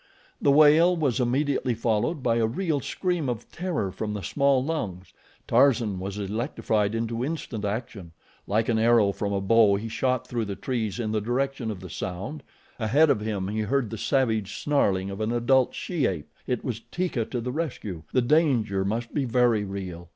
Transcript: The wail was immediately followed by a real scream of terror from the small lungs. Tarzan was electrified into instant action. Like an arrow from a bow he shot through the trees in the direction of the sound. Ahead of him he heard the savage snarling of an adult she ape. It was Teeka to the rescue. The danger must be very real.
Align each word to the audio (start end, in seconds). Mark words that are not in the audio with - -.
The 0.41 0.49
wail 0.49 0.95
was 0.97 1.19
immediately 1.19 1.75
followed 1.75 2.23
by 2.23 2.37
a 2.37 2.47
real 2.47 2.79
scream 2.79 3.29
of 3.29 3.51
terror 3.51 3.91
from 3.91 4.15
the 4.15 4.23
small 4.23 4.63
lungs. 4.65 5.13
Tarzan 5.47 5.99
was 5.99 6.17
electrified 6.17 6.95
into 6.95 7.23
instant 7.23 7.65
action. 7.65 8.11
Like 8.47 8.67
an 8.67 8.79
arrow 8.79 9.11
from 9.11 9.31
a 9.31 9.39
bow 9.39 9.75
he 9.75 9.87
shot 9.89 10.25
through 10.25 10.45
the 10.45 10.55
trees 10.55 10.99
in 10.99 11.11
the 11.11 11.21
direction 11.21 11.69
of 11.69 11.81
the 11.81 11.89
sound. 11.91 12.41
Ahead 12.79 13.11
of 13.11 13.21
him 13.21 13.47
he 13.49 13.59
heard 13.59 13.91
the 13.91 13.97
savage 13.99 14.55
snarling 14.57 15.11
of 15.11 15.21
an 15.21 15.31
adult 15.31 15.75
she 15.75 16.07
ape. 16.07 16.33
It 16.47 16.65
was 16.65 16.79
Teeka 16.79 17.25
to 17.29 17.39
the 17.39 17.51
rescue. 17.51 18.01
The 18.11 18.23
danger 18.23 18.83
must 18.83 19.13
be 19.13 19.25
very 19.25 19.63
real. 19.65 20.09